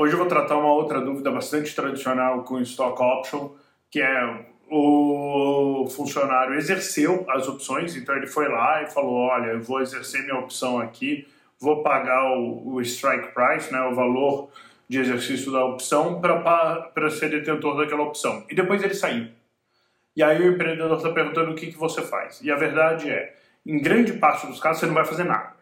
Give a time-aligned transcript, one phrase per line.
[0.00, 3.50] Hoje eu vou tratar uma outra dúvida bastante tradicional com stock option,
[3.90, 9.60] que é o funcionário exerceu as opções, então ele foi lá e falou: Olha, eu
[9.60, 11.26] vou exercer minha opção aqui,
[11.58, 14.50] vou pagar o, strike price, né, o valor
[14.88, 18.46] de exercício da opção, para ser detentor daquela opção.
[18.48, 19.26] E depois ele saiu.
[20.14, 22.40] E aí o empreendedor está perguntando o que, que você faz.
[22.40, 23.34] E a verdade é:
[23.66, 25.57] em grande parte dos casos você não vai fazer nada.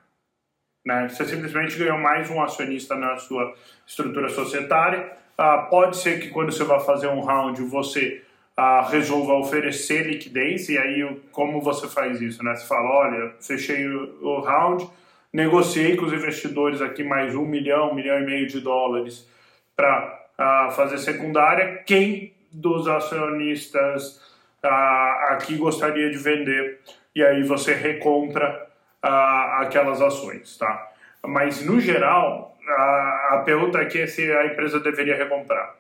[0.86, 1.08] Né?
[1.08, 3.52] Você simplesmente ganhou mais um acionista na sua
[3.84, 5.12] estrutura societária.
[5.36, 8.22] Ah, pode ser que quando você vai fazer um round você
[8.56, 12.42] ah, resolva oferecer liquidez, e aí como você faz isso?
[12.44, 12.54] Né?
[12.54, 14.88] Você fala, olha, fechei o, round,
[15.32, 19.28] negociei com os investidores aqui mais um milhão, um milhão e meio de dólares
[19.74, 21.82] para ah, fazer secundária.
[21.84, 24.20] Quem dos acionistas
[24.62, 26.78] ah, aqui gostaria de vender?
[27.12, 28.65] E aí você recompra
[29.06, 30.92] aquelas ações, tá?
[31.24, 35.74] Mas, no geral, a, a pergunta aqui é se a empresa deveria recomprar.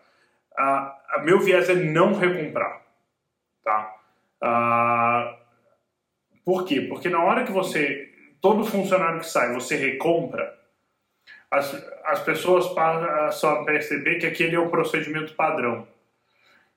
[0.58, 2.82] Uh, meu viés é não recomprar,
[3.64, 3.94] tá?
[4.42, 5.36] Uh,
[6.44, 6.82] por quê?
[6.82, 8.08] Porque na hora que você,
[8.40, 10.56] todo funcionário que sai, você recompra,
[11.50, 11.74] as,
[12.04, 15.86] as pessoas passam a perceber que aquele é o procedimento padrão.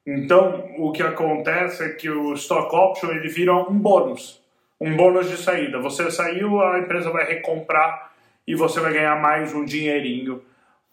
[0.05, 4.39] Então, o que acontece é que o stock option ele vira um bônus
[4.79, 5.79] um bônus de saída.
[5.79, 8.11] Você saiu, a empresa vai recomprar
[8.47, 10.43] e você vai ganhar mais um dinheirinho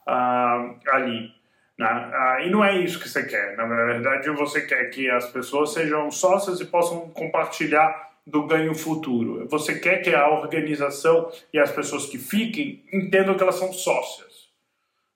[0.06, 1.32] uh, ali.
[1.78, 1.86] Né?
[1.86, 3.56] Uh, e não é isso que você quer.
[3.56, 9.46] Na verdade, você quer que as pessoas sejam sócias e possam compartilhar do ganho futuro.
[9.48, 14.50] Você quer que a organização e as pessoas que fiquem entendam que elas são sócias.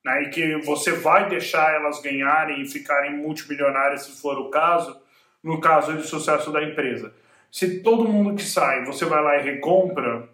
[0.05, 0.23] Né?
[0.25, 4.97] E que você vai deixar elas ganharem e ficarem multimilionárias, se for o caso,
[5.43, 7.13] no caso de sucesso da empresa.
[7.51, 10.29] Se todo mundo que sai, você vai lá e recompra,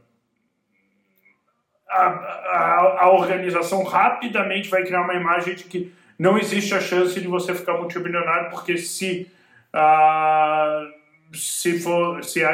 [1.88, 7.20] a, a, a organização rapidamente vai criar uma imagem de que não existe a chance
[7.20, 9.30] de você ficar multimilionário, porque se,
[9.74, 12.52] uh, se, for, se, a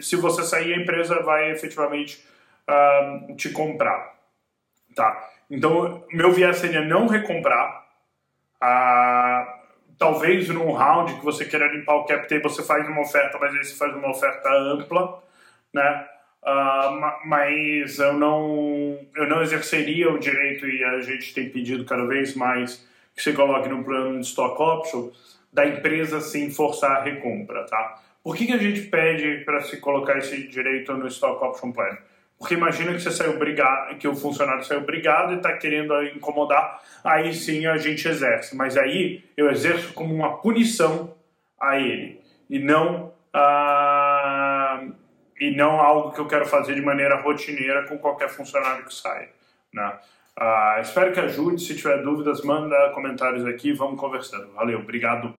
[0.00, 2.24] se você sair, a empresa vai efetivamente
[2.68, 4.14] uh, te comprar.
[4.94, 5.30] Tá?
[5.50, 7.82] Então, meu viés seria não recomprar.
[10.12, 13.54] Talvez num round que você queira limpar o cap table, você faz uma oferta, mas
[13.54, 15.22] aí você faz uma oferta ampla,
[15.72, 16.06] né?
[16.42, 22.04] Uh, mas eu não, eu não exerceria o direito, e a gente tem pedido cada
[22.04, 25.10] vez mais que você coloque no plano de stock option,
[25.52, 28.02] da empresa sem forçar a recompra, tá?
[28.22, 31.96] Por que, que a gente pede para se colocar esse direito no stock option plan?
[32.42, 36.82] Porque imagina que você saiu brigado, que o funcionário saiu brigado e está querendo incomodar,
[37.04, 38.56] aí sim a gente exerce.
[38.56, 41.14] Mas aí eu exerço como uma punição
[41.60, 42.20] a ele
[42.50, 44.84] e não ah,
[45.40, 49.28] e não algo que eu quero fazer de maneira rotineira com qualquer funcionário que saia.
[49.72, 49.92] Né?
[50.36, 51.62] Ah, espero que ajude.
[51.62, 53.72] Se tiver dúvidas, manda comentários aqui.
[53.72, 54.52] Vamos conversando.
[54.54, 55.28] Valeu, obrigado.